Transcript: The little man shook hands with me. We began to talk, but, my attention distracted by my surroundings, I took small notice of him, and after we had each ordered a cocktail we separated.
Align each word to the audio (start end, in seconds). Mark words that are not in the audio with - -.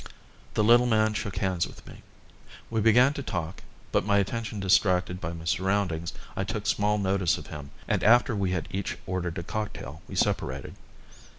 The 0.55 0.63
little 0.63 0.87
man 0.87 1.13
shook 1.13 1.35
hands 1.37 1.67
with 1.67 1.85
me. 1.85 2.01
We 2.71 2.81
began 2.81 3.13
to 3.13 3.21
talk, 3.21 3.61
but, 3.91 4.03
my 4.03 4.17
attention 4.17 4.59
distracted 4.59 5.21
by 5.21 5.31
my 5.33 5.45
surroundings, 5.45 6.11
I 6.35 6.43
took 6.43 6.65
small 6.65 6.97
notice 6.97 7.37
of 7.37 7.45
him, 7.53 7.69
and 7.87 8.03
after 8.03 8.35
we 8.35 8.49
had 8.49 8.67
each 8.71 8.97
ordered 9.05 9.37
a 9.37 9.43
cocktail 9.43 10.01
we 10.07 10.15
separated. 10.15 10.73